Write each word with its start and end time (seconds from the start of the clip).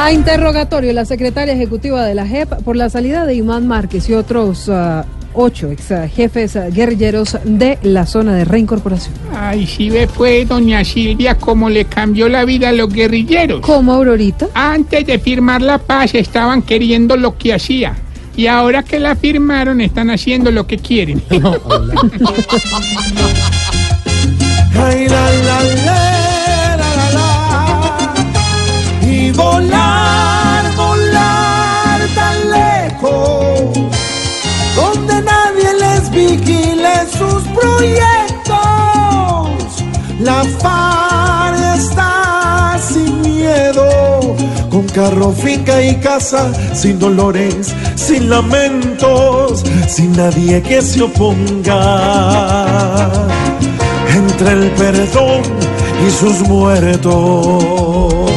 A 0.00 0.12
interrogatorio, 0.12 0.94
la 0.94 1.04
secretaria 1.04 1.52
ejecutiva 1.52 2.02
de 2.06 2.14
la 2.14 2.26
JEP 2.26 2.62
por 2.64 2.74
la 2.74 2.88
salida 2.88 3.26
de 3.26 3.34
Imán 3.34 3.68
Márquez 3.68 4.08
y 4.08 4.14
otros 4.14 4.66
uh, 4.66 5.02
ocho 5.34 5.70
ex 5.70 5.90
uh, 5.90 6.08
jefes 6.08 6.56
uh, 6.56 6.72
guerrilleros 6.72 7.36
de 7.44 7.78
la 7.82 8.06
zona 8.06 8.34
de 8.34 8.46
reincorporación. 8.46 9.12
Ay, 9.36 9.66
si 9.66 9.90
ve 9.90 10.08
pues, 10.16 10.48
doña 10.48 10.82
Silvia, 10.84 11.36
cómo 11.36 11.68
le 11.68 11.84
cambió 11.84 12.30
la 12.30 12.46
vida 12.46 12.70
a 12.70 12.72
los 12.72 12.90
guerrilleros. 12.90 13.60
¿Cómo, 13.60 13.92
Aurorita? 13.92 14.48
Antes 14.54 15.04
de 15.04 15.18
firmar 15.18 15.60
la 15.60 15.76
paz 15.76 16.14
estaban 16.14 16.62
queriendo 16.62 17.18
lo 17.18 17.36
que 17.36 17.52
hacía. 17.52 17.94
Y 18.34 18.46
ahora 18.46 18.82
que 18.82 18.98
la 18.98 19.16
firmaron 19.16 19.82
están 19.82 20.08
haciendo 20.08 20.50
lo 20.50 20.66
que 20.66 20.78
quieren. 20.78 21.22
Ay, 24.82 25.08
con 44.80 44.88
carro, 44.88 45.32
finca 45.32 45.82
y 45.82 45.96
casa, 45.96 46.50
sin 46.74 46.98
dolores, 46.98 47.74
sin 47.96 48.30
lamentos, 48.30 49.62
sin 49.86 50.12
nadie 50.12 50.62
que 50.62 50.80
se 50.80 51.02
oponga 51.02 51.76
entre 54.14 54.52
el 54.52 54.70
perdón 54.70 55.42
y 56.06 56.10
sus 56.10 56.40
muertos. 56.48 58.29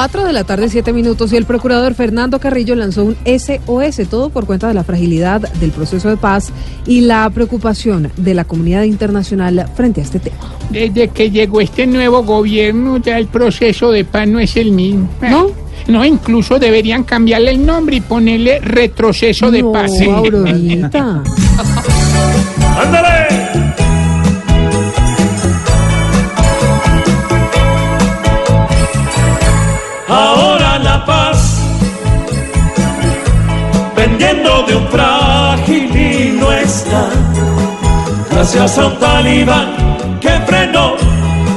Cuatro 0.00 0.24
de 0.24 0.32
la 0.32 0.44
tarde, 0.44 0.70
siete 0.70 0.94
minutos, 0.94 1.30
y 1.30 1.36
el 1.36 1.44
procurador 1.44 1.94
Fernando 1.94 2.40
Carrillo 2.40 2.74
lanzó 2.74 3.04
un 3.04 3.18
SOS, 3.26 4.08
todo 4.08 4.30
por 4.30 4.46
cuenta 4.46 4.66
de 4.66 4.72
la 4.72 4.82
fragilidad 4.82 5.42
del 5.42 5.72
proceso 5.72 6.08
de 6.08 6.16
paz 6.16 6.54
y 6.86 7.02
la 7.02 7.28
preocupación 7.28 8.10
de 8.16 8.32
la 8.32 8.44
comunidad 8.44 8.84
internacional 8.84 9.68
frente 9.76 10.00
a 10.00 10.04
este 10.04 10.18
tema. 10.18 10.38
Desde 10.70 11.08
que 11.08 11.30
llegó 11.30 11.60
este 11.60 11.86
nuevo 11.86 12.24
gobierno, 12.24 12.96
ya 12.96 13.18
el 13.18 13.26
proceso 13.26 13.90
de 13.90 14.06
paz 14.06 14.26
no 14.26 14.40
es 14.40 14.56
el 14.56 14.72
mismo. 14.72 15.06
¿No? 15.20 15.48
No, 15.86 16.02
incluso 16.02 16.58
deberían 16.58 17.04
cambiarle 17.04 17.50
el 17.50 17.66
nombre 17.66 17.96
y 17.96 18.00
ponerle 18.00 18.58
retroceso 18.60 19.50
de 19.50 19.60
no, 19.62 19.70
paz. 19.70 19.92
¡Ándale! 22.78 23.39
Gracias 38.42 38.78
a 38.78 38.86
un 38.86 38.98
talibán 38.98 40.18
que 40.18 40.30
frenó 40.46 40.94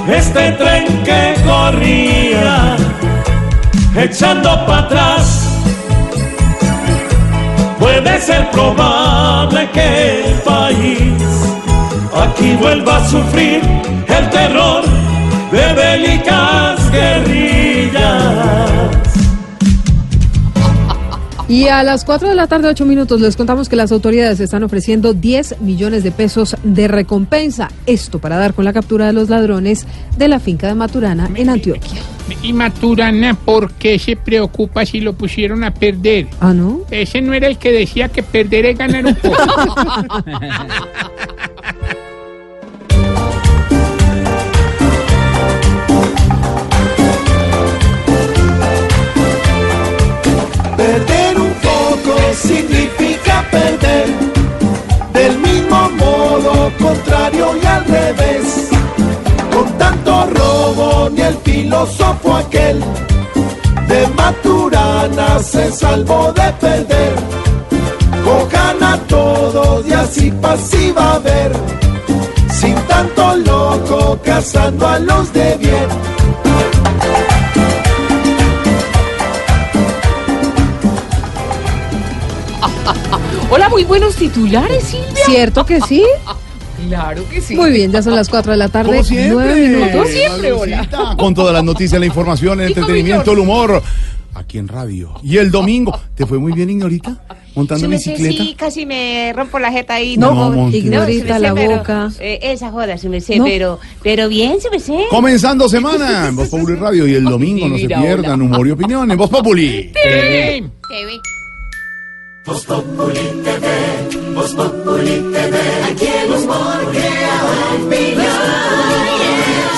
este 0.05 0.51
tren 0.51 0.85
que 1.05 1.33
corría, 1.45 2.75
echando 3.95 4.49
para 4.65 4.79
atrás. 4.79 5.47
Puede 7.79 8.19
ser 8.19 8.51
probable 8.51 9.69
que 9.71 10.25
el 10.25 10.33
país 10.41 11.23
aquí 12.21 12.53
vuelva 12.59 12.97
a 12.97 13.07
sufrir 13.07 13.61
el 14.05 14.29
terror 14.29 14.83
de 15.53 15.73
bélicas 15.73 16.91
guerrillas. 16.91 17.42
Y 21.47 21.67
a 21.67 21.83
las 21.83 22.05
4 22.05 22.29
de 22.29 22.35
la 22.35 22.47
tarde, 22.47 22.69
8 22.69 22.85
minutos, 22.85 23.19
les 23.19 23.35
contamos 23.35 23.67
que 23.67 23.75
las 23.75 23.91
autoridades 23.91 24.39
están 24.39 24.63
ofreciendo 24.63 25.13
10 25.13 25.59
millones 25.59 26.03
de 26.03 26.11
pesos 26.11 26.55
de 26.63 26.87
recompensa. 26.87 27.69
Esto 27.85 28.19
para 28.19 28.37
dar 28.37 28.53
con 28.53 28.63
la 28.63 28.71
captura 28.71 29.07
de 29.07 29.13
los 29.13 29.29
ladrones 29.29 29.85
de 30.17 30.29
la 30.29 30.39
finca 30.39 30.67
de 30.67 30.75
Maturana 30.75 31.29
en 31.35 31.49
Antioquia. 31.49 31.99
Y 32.41 32.53
Maturana, 32.53 33.33
¿por 33.33 33.73
qué 33.73 33.99
se 33.99 34.15
preocupa 34.15 34.85
si 34.85 35.01
lo 35.01 35.13
pusieron 35.13 35.65
a 35.65 35.73
perder? 35.73 36.27
¿Ah, 36.39 36.53
no? 36.53 36.81
Ese 36.89 37.21
no 37.21 37.33
era 37.33 37.47
el 37.47 37.57
que 37.57 37.73
decía 37.73 38.07
que 38.07 38.23
perder 38.23 38.65
es 38.65 38.77
ganar 38.77 39.05
un 39.05 39.15
poco. 39.15 39.35
ni 61.11 61.21
el 61.21 61.37
filósofo 61.39 62.35
aquel 62.35 62.83
de 63.87 64.07
Maturana 64.15 65.39
se 65.39 65.71
salvó 65.71 66.31
de 66.33 66.53
perder. 66.53 67.13
Cojan 68.23 68.83
a 68.83 68.97
todos 69.07 69.85
y 69.85 69.93
así 69.93 70.31
pasiva 70.31 71.13
a 71.13 71.19
ver. 71.19 71.51
Sin 72.49 72.75
tanto 72.87 73.35
loco 73.37 74.19
cazando 74.23 74.87
a 74.87 74.99
los 74.99 75.33
de 75.33 75.57
bien. 75.57 75.87
Hola, 83.49 83.69
muy 83.69 83.83
buenos 83.83 84.15
titulares, 84.15 84.83
Silvia. 84.85 85.25
¿Cierto 85.25 85.65
que 85.65 85.79
sí? 85.81 86.03
Claro 86.87 87.23
que 87.29 87.41
sí. 87.41 87.55
Muy 87.55 87.71
bien, 87.71 87.91
ya 87.91 88.01
son 88.01 88.15
las 88.15 88.29
4 88.29 88.51
de 88.51 88.57
la 88.57 88.69
tarde, 88.69 88.91
Como 88.91 89.03
siempre. 89.03 89.31
9 89.33 89.67
minutos. 89.69 90.09
siempre, 90.09 90.51
hola. 90.51 91.15
Con 91.17 91.33
todas 91.33 91.53
las 91.53 91.63
noticias, 91.63 91.99
la 91.99 92.05
información, 92.05 92.61
el 92.61 92.67
entretenimiento, 92.67 93.31
el 93.31 93.39
humor. 93.39 93.81
Aquí 94.35 94.57
en 94.57 94.67
radio. 94.67 95.13
Y 95.21 95.37
el 95.37 95.51
domingo. 95.51 95.97
¿Te 96.15 96.25
fue 96.25 96.39
muy 96.39 96.53
bien, 96.53 96.67
Ignorita? 96.69 97.15
Montando 97.53 97.87
bicicleta. 97.87 98.43
sí, 98.43 98.55
casi 98.57 98.83
me 98.87 99.31
rompo 99.35 99.59
la 99.59 99.71
jeta 99.71 99.93
ahí. 99.93 100.17
No. 100.17 100.69
Ignorita 100.71 101.37
la 101.37 101.53
pero, 101.53 101.77
boca. 101.77 102.09
eh, 102.19 102.39
esa 102.41 102.71
joda, 102.71 102.97
sí 102.97 103.09
me 103.09 103.21
sé, 103.21 103.37
No. 103.37 103.45
pero, 103.45 103.79
pero 104.01 104.27
bien, 104.27 104.55
sí 104.59 104.69
me 104.71 104.79
sé. 104.79 105.05
Comenzando 105.11 105.69
semana 105.69 106.29
en 106.29 106.35
Voz 106.35 106.49
Populi 106.49 106.73
Radio. 106.75 107.07
Y 107.07 107.13
el 107.13 107.23
domingo 107.25 107.67
no 107.67 107.77
se 107.77 107.85
pierdan 107.87 108.41
humor 108.41 108.67
y 108.67 108.71
opinión 108.71 109.11
en 109.11 109.17
Voz 109.17 109.29
Populi. 109.29 109.91
Eh, 114.35 115.23
Te 115.33 115.51
ve. 115.51 115.63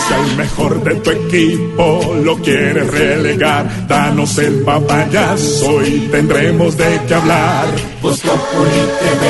Si 0.08 0.14
al 0.14 0.38
mejor 0.38 0.84
de 0.84 0.96
tu 0.96 1.12
equipo 1.12 2.16
lo 2.24 2.38
quieres 2.38 2.88
relegar, 2.92 3.88
danos 3.88 4.38
el 4.38 4.62
papayazo 4.64 5.84
y 5.84 6.08
tendremos 6.12 6.78
de 6.78 7.02
qué 7.08 7.14
hablar. 7.16 7.66
Populi 8.02 8.22
TV, 8.22 8.22
Populi 8.22 8.22
TV, 8.22 8.22
Populi 8.22 8.82
TV, 9.00 9.24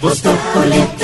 Vos 0.00 0.20
Populi 0.20 0.80
TV. 0.98 1.03